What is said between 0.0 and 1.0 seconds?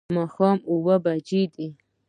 ماښام اووه